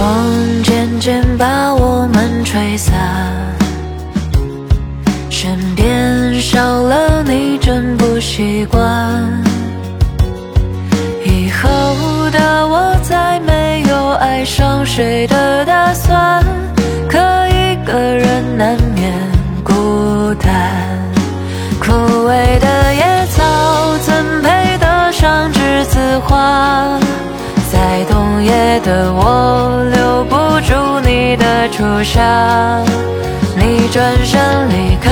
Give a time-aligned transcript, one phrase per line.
[0.00, 2.96] 风渐渐把我们吹散，
[5.28, 8.80] 身边少了你真不习惯。
[11.22, 16.42] 以后的我再没有爱上谁的打算，
[17.06, 19.12] 可一个人难免
[19.62, 20.50] 孤单。
[21.78, 21.92] 枯
[22.26, 26.98] 萎的野草怎配得上栀子花？
[27.72, 30.74] 在冬夜的我留不住
[31.08, 32.82] 你的初夏，
[33.56, 35.10] 你转身离开，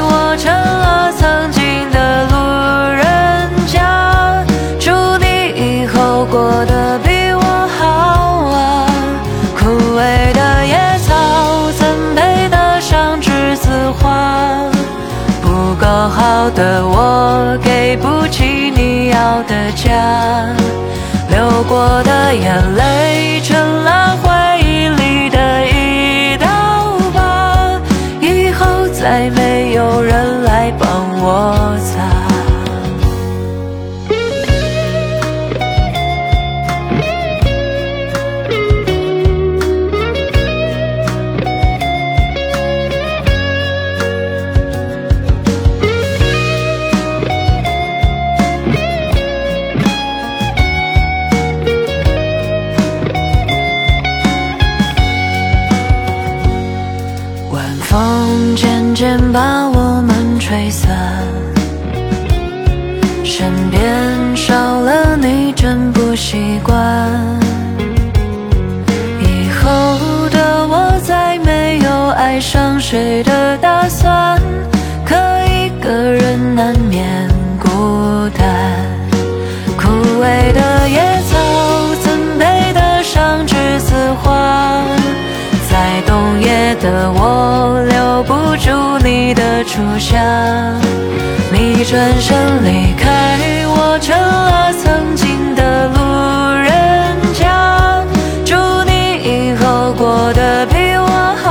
[0.00, 2.34] 我成了曾经的路
[2.96, 4.42] 人甲。
[4.78, 7.84] 祝你以后过得比我好
[8.48, 8.88] 啊！
[9.58, 13.68] 枯萎的野草怎配得上栀子
[14.00, 14.64] 花？
[15.42, 19.90] 不够好的我给不起你要的家。
[21.30, 26.46] 流过的眼泪成了回忆里的一道
[27.14, 27.80] 疤，
[28.20, 30.29] 以后再没有人
[58.30, 60.88] 风渐渐把我们吹散，
[63.24, 63.82] 身边
[64.36, 66.78] 少了你真不习惯。
[69.18, 74.40] 以后的我再没有爱上谁的打算，
[75.04, 75.16] 可
[75.48, 77.68] 一个人难免孤
[78.38, 78.46] 单。
[79.76, 79.88] 枯
[80.22, 81.36] 萎的野草
[82.04, 83.92] 怎配得上栀子
[84.22, 84.84] 花？
[85.68, 87.59] 在冬夜的我
[89.34, 90.18] 的初夏，
[91.52, 95.96] 你转身离开，我成了曾经的路
[96.62, 98.04] 人甲。
[98.44, 98.54] 祝
[98.84, 98.92] 你
[99.22, 101.06] 以后过得比我
[101.42, 101.50] 好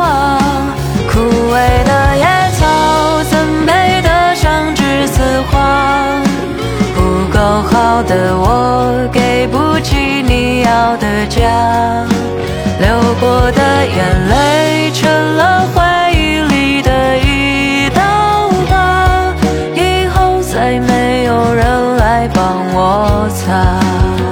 [0.00, 0.74] 啊！
[1.10, 2.24] 枯萎的野
[2.58, 6.20] 草怎配得上栀子花？
[6.94, 6.98] 不
[7.32, 12.15] 够好的我给不起你要的家。
[23.56, 24.25] 啊